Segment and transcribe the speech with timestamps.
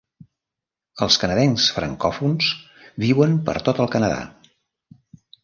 [1.05, 2.49] Els canadencs francòfons
[3.05, 4.19] viuen per tot el Canadà.